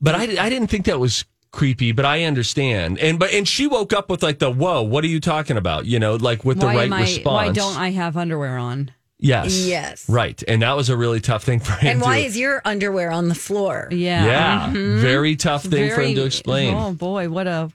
[0.00, 2.98] but I, I didn't think that was creepy, but I understand.
[2.98, 5.86] And but and she woke up with like the whoa, what are you talking about?
[5.86, 7.46] You know, like with the why right I, response.
[7.46, 8.90] Why don't I have underwear on?
[9.18, 9.66] Yes.
[9.66, 10.08] Yes.
[10.08, 10.42] Right.
[10.48, 13.12] And that was a really tough thing for him And why to is your underwear
[13.12, 13.86] on the floor?
[13.92, 14.26] Yeah.
[14.26, 14.70] Yeah.
[14.72, 16.74] Very tough thing for him to explain.
[16.74, 17.70] Oh boy, what a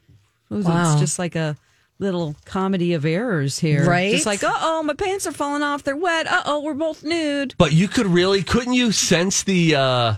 [0.50, 0.92] Wow.
[0.94, 1.56] it's just like a
[2.00, 3.86] little comedy of errors here.
[3.86, 4.12] Right?
[4.14, 6.28] Just like, uh oh, my pants are falling off, they're wet.
[6.28, 7.56] Uh oh, we're both nude.
[7.58, 10.14] But you could really couldn't you sense the uh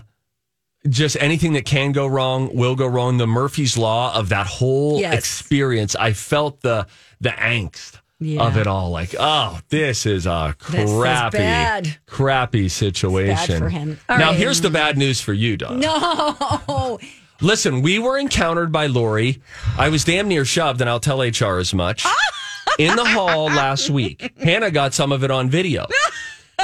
[0.88, 3.16] just anything that can go wrong will go wrong.
[3.18, 5.14] The Murphy's law of that whole Yes.
[5.18, 5.94] experience.
[5.96, 6.86] I felt the
[7.20, 8.42] the angst Yeah.
[8.42, 8.90] of it all.
[8.90, 11.96] Like, oh, this is a This is crappy, bad.
[12.06, 13.58] crappy situation.
[13.58, 13.98] for him.
[14.08, 14.36] All now, right.
[14.36, 15.80] here's the bad news for you, Don.
[15.80, 16.98] No.
[17.42, 19.42] Listen, we were encountered by Lori.
[19.76, 22.06] I was damn near shoved, and I'll tell HR as much.
[22.78, 24.32] in the hall last week.
[24.38, 25.86] Hannah got some of it on video.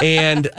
[0.01, 0.49] And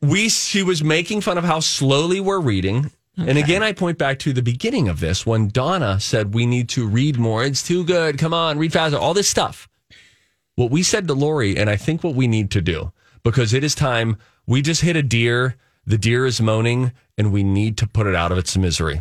[0.00, 2.90] we she was making fun of how slowly we're reading.
[3.16, 6.68] And again, I point back to the beginning of this when Donna said we need
[6.70, 7.42] to read more.
[7.42, 8.16] It's too good.
[8.16, 8.96] Come on, read faster.
[8.96, 9.68] All this stuff.
[10.54, 12.92] What we said to Lori, and I think what we need to do,
[13.24, 15.56] because it is time, we just hit a deer.
[15.84, 19.00] The deer is moaning, and we need to put it out of its misery.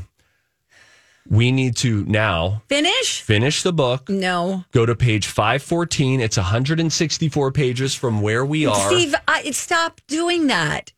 [1.29, 3.21] We need to now Finish?
[3.21, 4.63] finish the book, No.
[4.71, 6.21] go to page 514.
[6.21, 8.87] It's 164 pages from where we are.
[8.89, 10.93] Steve, I, stop doing that.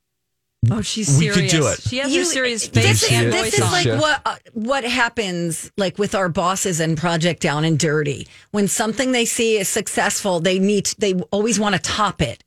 [0.69, 1.51] Oh, she's We could serious.
[1.53, 1.81] do it.
[1.81, 3.71] She has You- her serious Do you This, face and this is on.
[3.71, 8.27] like what uh, what happens like with our bosses and Project Down and Dirty.
[8.51, 12.43] When something they see is successful, they need they always want to top it,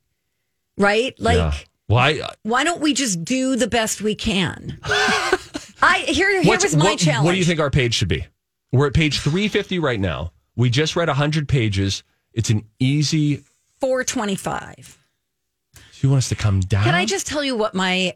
[0.77, 1.15] right?
[1.19, 1.53] Like, Yeah.
[1.87, 2.21] Why?
[2.43, 4.77] why don't we just do the best we can?
[5.83, 7.25] I here here What's- was my what, challenge.
[7.25, 8.25] What do you think our page should be?
[8.71, 10.31] We're at page 350 right now.
[10.55, 12.03] We just read 100 pages.
[12.33, 13.43] It's an easy.
[13.79, 14.97] Four twenty five.
[16.01, 16.83] You want us to come down?
[16.85, 18.15] Can I just tell you what my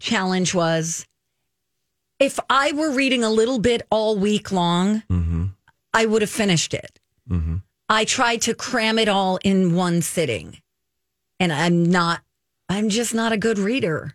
[0.00, 1.06] challenge was?
[2.18, 5.44] If I were reading a little bit all week long, Mm-hmm.
[5.94, 7.00] I would have finished it.
[7.90, 10.58] I tried to cram it all in one sitting,
[11.40, 12.20] and I'm not.
[12.68, 14.14] I'm just not a good reader.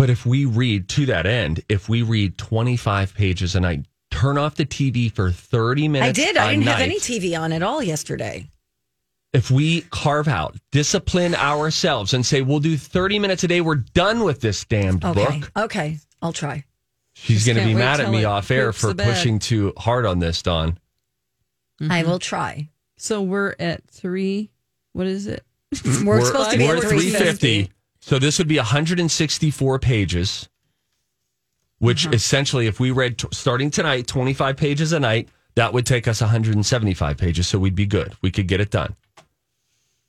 [0.00, 4.38] But if we read to that end, if we read 25 pages a night, turn
[4.38, 6.18] off the TV for 30 minutes.
[6.18, 6.36] I did.
[6.38, 8.48] I a didn't have any TV on at all yesterday.
[9.34, 13.74] if we carve out, discipline ourselves and say, we'll do 30 minutes a day, we're
[13.74, 15.40] done with this damned Okay.
[15.40, 15.52] book.
[15.54, 15.98] Okay.
[16.22, 16.64] I'll try.
[17.12, 20.40] She's going to be mad at me off air for pushing too hard on this,
[20.40, 20.78] Don.
[21.78, 22.10] I mm-hmm.
[22.10, 22.70] will try.
[22.96, 24.48] So we're at three.
[24.94, 25.44] What is it?
[26.04, 27.70] We're, supposed to be at at 350.
[28.00, 30.48] So this would be 164 pages,
[31.78, 32.14] which Uh-huh.
[32.14, 36.20] essentially, if we read t- starting tonight, 25 pages a night, that would take us
[36.20, 37.46] 175 pages.
[37.48, 38.14] So we'd be good.
[38.22, 38.94] We could get it done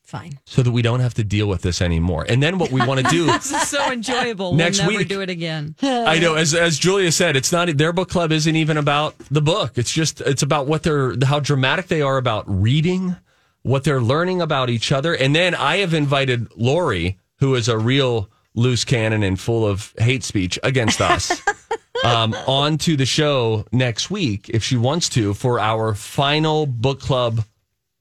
[0.03, 0.39] Fine.
[0.45, 2.25] so that we don't have to deal with this anymore.
[2.29, 3.25] And then what we want to do.
[3.31, 4.53] This is so enjoyable.
[4.53, 5.07] Next we'll never week.
[5.09, 5.75] do it again.
[5.81, 9.41] I know, as as Julia said, it's not their book club isn't even about the
[9.41, 9.73] book.
[9.77, 13.15] It's just it's about what they're how dramatic they are about reading,
[13.63, 15.13] what they're learning about each other.
[15.13, 19.93] And then I have invited Lori, who is a real loose cannon and full of
[19.97, 21.41] hate speech against us.
[22.05, 27.01] um, on to the show next week if she wants to for our final book
[27.01, 27.43] club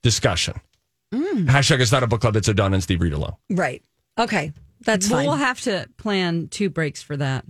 [0.03, 0.55] discussion.
[1.12, 3.37] Hashtag it's not a book club, it's a Don and Steve read along.
[3.50, 3.83] Right.
[4.16, 4.53] Okay.
[4.83, 5.26] That's fine.
[5.26, 7.44] We'll have to plan two breaks for that.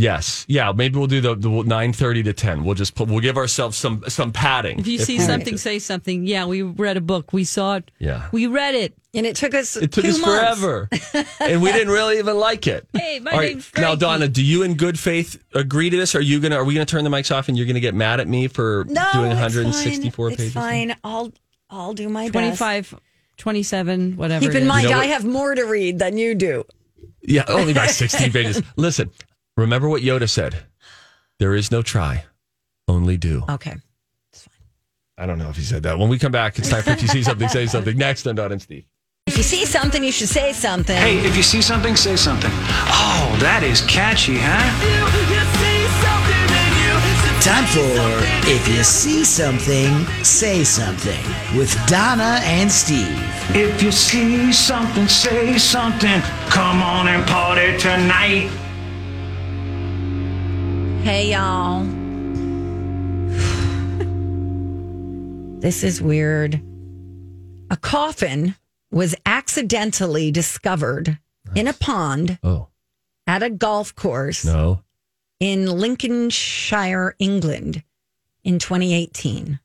[0.00, 0.44] Yes.
[0.48, 0.72] Yeah.
[0.72, 2.64] Maybe we'll do the, the 9.30 to 10.
[2.64, 4.78] We'll just put, we'll give ourselves some, some padding.
[4.80, 6.26] If you see we something, say something.
[6.26, 7.32] Yeah, we read a book.
[7.32, 7.90] We saw it.
[7.98, 8.28] Yeah.
[8.32, 8.94] We read it.
[9.14, 10.60] and it took us It took two us months.
[10.60, 10.88] forever.
[11.40, 12.88] and we didn't really even like it.
[12.94, 13.50] Hey, my All right.
[13.50, 16.14] name's Now, Donna, do you in good faith agree to this?
[16.14, 18.20] Are you gonna are we gonna turn the mics off and you're gonna get mad
[18.20, 20.36] at me for No, doing it's 164 fine.
[20.36, 20.46] pages?
[20.46, 20.96] It's fine.
[21.04, 21.32] I'll
[21.68, 22.58] I'll do my best.
[22.58, 22.94] 25,
[23.36, 24.46] 27, whatever.
[24.46, 24.68] Keep in is.
[24.68, 26.64] mind, You know I have more to read than you do.
[27.22, 28.62] Yeah, only by 16 pages.
[28.76, 29.10] Listen,
[29.60, 30.64] remember what Yoda said.
[31.38, 32.24] There is no try,
[32.88, 33.44] only do.
[33.48, 33.76] Okay.
[34.32, 34.54] It's fine.
[35.16, 35.98] I don't know if he said that.
[35.98, 37.96] When we come back, it's time for if you see something, say something.
[37.96, 38.84] Next on Don and Steve.
[39.26, 40.96] If you see something, you should say something.
[40.96, 42.50] Hey, if you see something, say something.
[42.52, 44.66] Oh, that is catchy, huh?
[47.40, 51.24] Time for If You See Something, Say Something
[51.56, 53.16] with Donna and Steve.
[53.56, 56.20] If you see something, say something.
[56.50, 58.50] Come on and party tonight.
[61.02, 61.84] Hey, y'all.
[65.60, 66.60] this is weird.
[67.70, 68.54] A coffin
[68.90, 71.18] was accidentally discovered
[71.54, 72.68] in a pond Oh,
[73.26, 74.82] at a golf course no.
[75.38, 77.82] in Lincolnshire, England
[78.44, 79.60] in 2018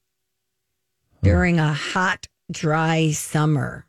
[1.24, 3.86] during a hot, dry summer.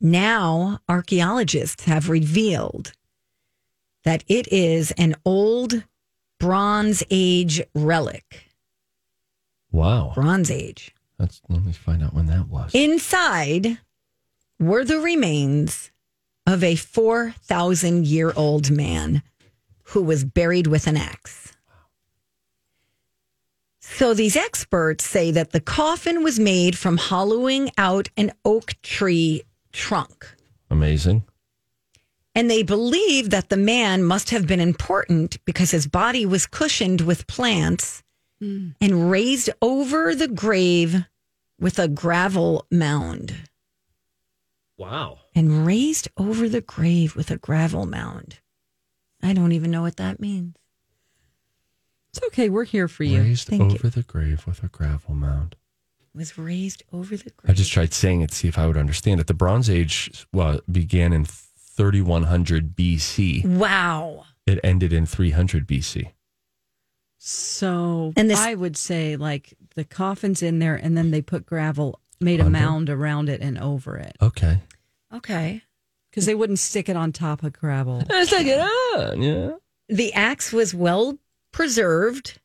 [0.00, 2.92] Now, archaeologists have revealed
[4.04, 5.84] that it is an old
[6.38, 8.44] Bronze Age relic.
[9.70, 10.12] Wow.
[10.14, 10.94] Bronze Age.
[11.18, 12.74] Let's, let me find out when that was.
[12.74, 13.78] Inside
[14.58, 15.90] were the remains
[16.46, 19.22] of a 4,000 year old man
[19.84, 21.54] who was buried with an axe.
[23.80, 29.42] So these experts say that the coffin was made from hollowing out an oak tree
[29.72, 30.26] trunk.
[30.70, 31.24] Amazing.
[32.36, 37.00] And they believe that the man must have been important because his body was cushioned
[37.00, 38.02] with plants
[38.42, 38.74] mm.
[38.78, 41.06] and raised over the grave
[41.58, 43.34] with a gravel mound.
[44.76, 45.20] Wow.
[45.34, 48.38] And raised over the grave with a gravel mound.
[49.22, 50.56] I don't even know what that means.
[52.10, 52.50] It's okay.
[52.50, 53.22] We're here for you.
[53.22, 53.78] Raised Thank you.
[53.78, 55.56] over the grave with a gravel mound.
[56.14, 57.50] Was raised over the grave.
[57.50, 59.26] I just tried saying it to see if I would understand it.
[59.26, 61.26] The Bronze Age well, began in
[61.76, 63.44] 3100 BC.
[63.46, 64.24] Wow.
[64.46, 66.10] It ended in 300 BC.
[67.18, 71.46] So And this- I would say like the coffin's in there and then they put
[71.46, 74.60] gravel, made a mound around it and over it Okay.
[75.12, 75.62] Okay.
[76.10, 78.02] because they wouldn't stick it on top of gravel.
[78.08, 79.22] Let's take it on.
[79.22, 79.50] Yeah.
[79.88, 81.18] The axe was well
[81.52, 82.38] preserved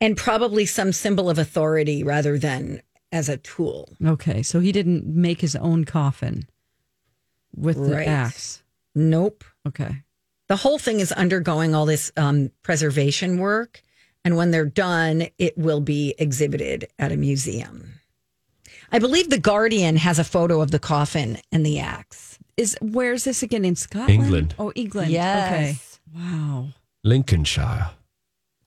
[0.00, 3.88] and probably some symbol of authority rather than as a tool.
[4.04, 6.46] Okay, so he didn't make his own coffin
[7.56, 8.06] with the Right.
[8.08, 8.62] axe.
[8.94, 9.44] Nope.
[9.66, 10.02] Okay.
[10.48, 13.82] the whole thing is undergoing all this um, preservation work.
[14.24, 17.94] And when they're done, it will be exhibited at a museum.
[18.92, 22.38] I believe The Guardian has a photo of the coffin and the axe.
[22.56, 24.10] Is where's this again in Scotland?
[24.10, 24.54] England.
[24.58, 25.10] Oh, England.
[25.10, 25.98] Yes.
[26.14, 26.20] Okay.
[26.22, 26.68] Wow.
[27.04, 27.90] Lincolnshire.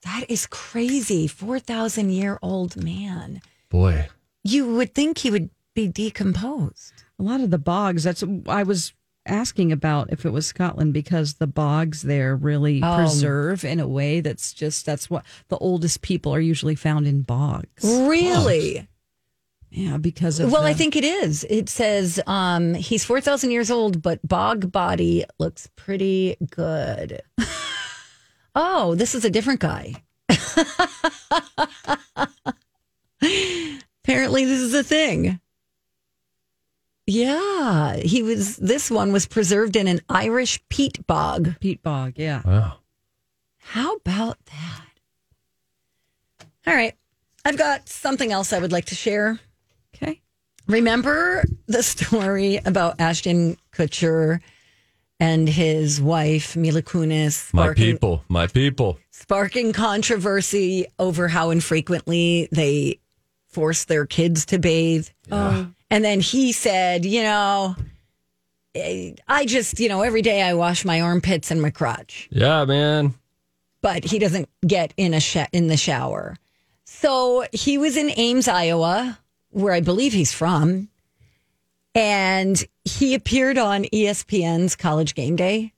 [0.02, 1.26] That is crazy.
[1.26, 3.40] 4,000 year old man.
[3.70, 4.08] Boy.
[4.44, 7.04] You would think he would be decomposed.
[7.20, 8.02] A lot of the bogs.
[8.02, 8.94] That's I was
[9.26, 12.96] asking about if it was Scotland because the bogs there really Oh.
[12.96, 17.20] preserve in a way that's just that's what the oldest people are usually found in
[17.20, 17.84] bogs.
[17.84, 18.88] Really?
[19.68, 21.44] Yeah, because of Well, I think it is.
[21.50, 27.20] It says um, he's 4,000 years old, but bog body looks pretty good.
[28.54, 30.02] oh, this is a different guy.
[34.02, 35.38] Apparently, this is a thing.
[37.10, 38.56] Yeah, he was.
[38.56, 41.58] This one was preserved in an Irish peat bog.
[41.58, 42.12] peat bog.
[42.14, 42.42] Yeah.
[42.44, 42.76] Wow.
[43.58, 46.46] How about that?
[46.68, 46.94] All right,
[47.44, 49.40] I've got something else I would like to share.
[49.94, 50.20] Okay.
[50.68, 54.40] Remember the story about Ashton Kutcher
[55.18, 58.22] and his wife Mila Kunis My people.
[58.28, 59.00] My people.
[59.10, 63.00] sparking controversy over how infrequently they
[63.48, 65.08] force their kids to bathe.
[65.32, 65.72] Oh.
[65.90, 67.74] And then he said, you know,
[68.76, 73.14] I just, you know, every day I wash my armpits and my crotch Yeah, man.
[73.82, 76.36] but he doesn't get in a sh- in the shower.
[76.84, 79.18] So he was in Ames, Iowa,
[79.50, 80.88] where I believe he's from,
[81.94, 85.72] and he appeared on ESPN's College Game Day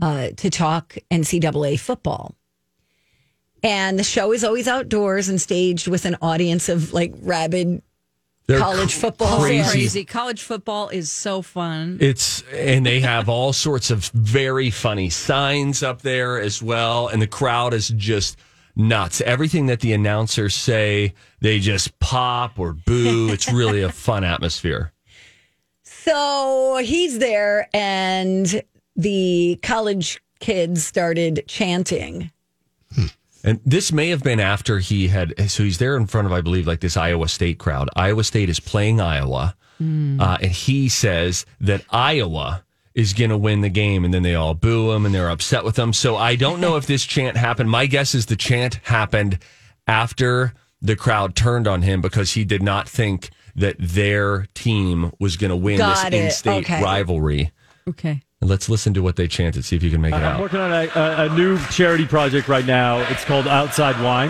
[0.00, 2.34] uh, to talk NCAA football.
[3.62, 7.82] And the show is always outdoors and staged with an audience of like rabid
[8.46, 9.58] They're college football crazy.
[9.58, 9.72] fans.
[9.72, 10.04] Crazy.
[10.04, 11.98] College football is so fun.
[12.00, 17.20] It's and they have all sorts of very funny signs up there as well, and
[17.20, 18.38] the crowd is just
[18.76, 19.20] nuts.
[19.20, 23.30] Everything that the announcers say, they just pop or boo.
[23.32, 24.92] It's really a fun atmosphere.
[25.82, 28.62] So he's there, and
[28.94, 32.30] the college kids started chanting.
[33.46, 35.32] And this may have been after he had.
[35.50, 37.88] So he's there in front of, I believe, like this Iowa State crowd.
[37.96, 43.60] Iowa State is playing Iowa, uh, and he says that Iowa is going to win
[43.60, 45.92] the game, and then they all boo him and they're upset with him.
[45.92, 47.70] So I don't know if this chant happened.
[47.70, 49.38] My guess is the chant happened
[49.86, 55.36] after the crowd turned on him because he did not think that their team was
[55.36, 56.82] going to win Got this in-state Okay.
[56.82, 57.52] rivalry.
[57.88, 58.22] Okay.
[58.42, 59.64] And let's listen to what they chanted.
[59.64, 60.34] See if you can make it out.
[60.34, 62.98] I'm working on a, a, a new charity project right now.
[63.10, 64.28] It's called Outside Wine.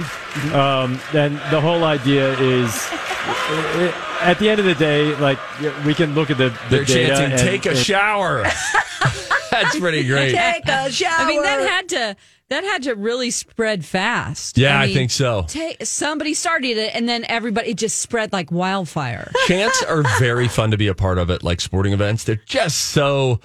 [0.55, 5.39] Um, and the whole idea is uh, at the end of the day, like
[5.85, 8.43] we can look at the, the They're data chanting, and- "Take a and- shower."
[9.51, 10.33] That's pretty great.
[10.35, 11.13] Take a shower.
[11.25, 12.17] I mean, that had to
[12.49, 14.57] that had to really spread fast.
[14.57, 15.45] Yeah, I mean, think so.
[15.49, 19.33] ta- somebody started it, and then everybody it just spread like wildfire.
[19.47, 22.25] Chants are very fun to be a part of at like sporting events.
[22.25, 23.41] They're just so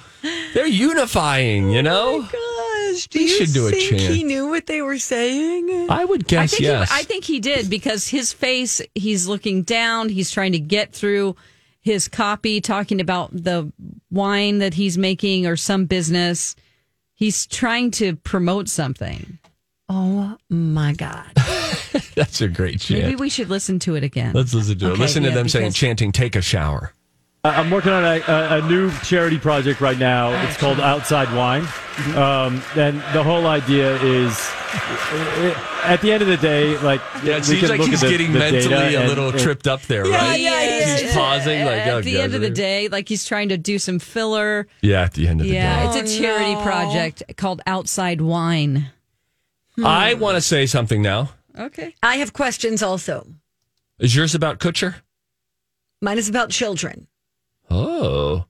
[0.54, 2.28] they're unifying, you know?
[2.34, 4.14] Oh gosh, do We you should do a think chant.
[4.14, 5.90] he knew what they were saying?
[5.90, 6.92] I would I guess think yes.
[6.92, 8.82] he, I think he did because his face.
[8.94, 10.10] He's looking down.
[10.10, 11.36] He's trying to get through
[11.80, 13.72] his copy, talking about the
[14.12, 16.56] wine that he's making or some business.
[17.22, 19.38] He's trying to promote something.
[19.88, 21.30] Oh my God.
[22.16, 23.04] That's a great chant.
[23.04, 24.34] Maybe we should listen to it again.
[24.34, 24.92] Let's listen to it.
[24.94, 26.94] Okay, Listen to yeah, them saying chanting take a shower.
[27.44, 30.30] I- I'm working on a, a, a new charity project right now.
[30.48, 31.64] It's called Outside Wine.
[32.16, 34.32] Um, and the whole idea is
[34.74, 37.90] uh, at the end of the day, like Yeah, it we seems can like look
[37.90, 40.40] he's the, getting the mentally a and- little and- tripped up there, Yeah, right?
[40.40, 41.14] yeah, yeah, He's yeah.
[41.16, 42.54] pausing like at oh, the God, end of the really?
[42.54, 44.68] day, like he's trying to do some filler.
[44.82, 45.84] Yeah, at the end of the Yeah, day.
[45.96, 46.62] Yeah, it's a charity no.
[46.62, 48.88] project called Outside Wine.
[49.84, 51.32] I want to say something now.
[51.58, 51.96] Okay.
[52.04, 53.28] I have questions also.
[54.00, 54.96] Is yours about Kutcher?
[56.04, 57.08] Mine is about children.
[57.72, 58.46] Oh.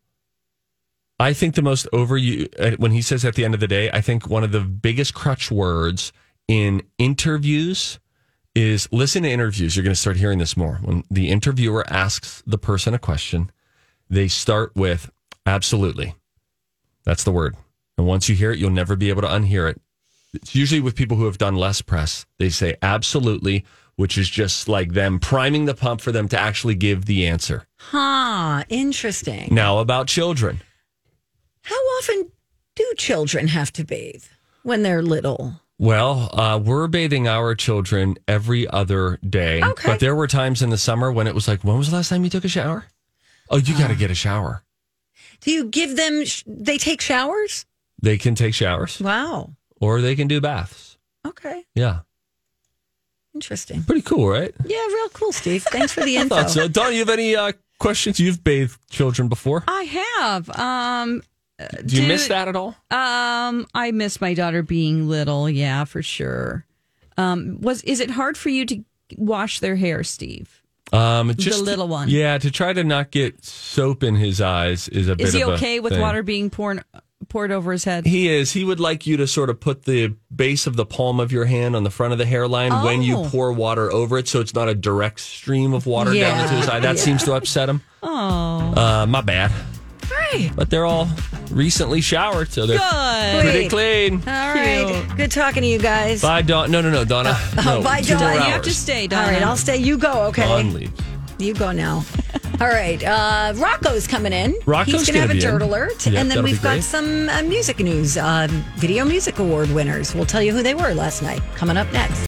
[1.19, 3.67] I think the most over you uh, when he says at the end of the
[3.67, 6.11] day, I think one of the biggest crutch words
[6.47, 7.99] in interviews
[8.55, 9.75] is listen to interviews.
[9.75, 10.79] You're going to start hearing this more.
[10.81, 13.51] When the interviewer asks the person a question,
[14.09, 15.11] they start with
[15.45, 16.15] absolutely.
[17.05, 17.55] That's the word.
[17.97, 19.79] And once you hear it, you'll never be able to unhear it.
[20.33, 22.25] It's usually with people who have done less press.
[22.39, 23.63] They say absolutely,
[24.01, 27.67] which is just like them priming the pump for them to actually give the answer.
[27.77, 28.63] Huh.
[28.67, 29.49] Interesting.
[29.53, 30.61] Now about children.
[31.61, 32.31] How often
[32.75, 34.23] do children have to bathe
[34.63, 35.61] when they're little?
[35.77, 39.61] Well, uh, we're bathing our children every other day.
[39.63, 39.89] Okay.
[39.91, 42.09] But there were times in the summer when it was like, when was the last
[42.09, 42.85] time you took a shower?
[43.51, 44.63] Oh, you got to get a shower.
[45.41, 47.65] Do you give them, sh- they take showers?
[48.01, 49.51] They can take showers Wow.
[49.79, 50.97] or they can do baths.
[51.25, 51.65] Okay.
[51.75, 51.99] Yeah.
[53.33, 53.83] Interesting.
[53.83, 54.53] Pretty cool, right?
[54.65, 55.63] Yeah, real cool, Steve.
[55.63, 56.35] Thanks for the info.
[56.37, 56.67] I thought so.
[56.67, 58.19] Don, you have any uh, questions?
[58.19, 59.63] You've bathed children before.
[59.67, 60.49] I have.
[60.59, 61.21] Um,
[61.85, 62.75] Do you do- miss that at all?
[62.91, 65.49] um, I miss my daughter being little.
[65.49, 66.65] Yeah, for sure.
[67.17, 68.83] Um, was is it hard for you to
[69.17, 70.61] wash their hair, Steve?
[70.93, 72.09] Um, just little one.
[72.09, 75.43] Yeah, to try to not get soap in his eyes is a bit Is he
[75.45, 76.01] okay with thing.
[76.01, 76.83] water being poured
[77.29, 78.05] poured over his head?
[78.05, 78.51] He is.
[78.51, 81.45] He would like you to sort of put the base of the palm of your
[81.45, 83.29] hand on the front of the hairline when you Oh.
[83.29, 86.55] pour water over it, so it's not a direct stream of water down Yeah, into
[86.55, 86.79] his eye.
[86.79, 87.01] That yeah.
[87.01, 87.81] seems to upset him.
[88.03, 89.51] Oh, Uh, my bad.
[90.11, 90.51] Right.
[90.55, 91.07] But they're all
[91.51, 93.41] recently showered, so they're good.
[93.43, 93.69] pretty Great.
[93.69, 94.13] clean.
[94.27, 95.05] All right.
[95.15, 96.21] Good talking to you guys.
[96.21, 96.69] Bye, Dawn.
[96.71, 97.37] No, no, no, Donna.
[97.55, 98.21] no, Oh, bye, two Dawn.
[98.23, 99.31] more You You have to stay, All Donna.
[99.31, 99.77] right, I'll stay.
[99.77, 100.43] You go, okay?
[100.43, 100.91] Dawn leaves.
[101.39, 102.03] You go now.
[102.61, 103.03] All right.
[103.03, 104.55] Uh, Rocco's coming in.
[104.67, 105.51] Rocco's He's going to gonna have a be in.
[105.51, 106.05] dirt alert.
[106.05, 108.17] Yep, and then we've got some uh, music news.
[108.17, 110.13] Uh, Video Music Award winners.
[110.13, 111.41] We'll tell you who they were last night.
[111.55, 112.19] Coming up next.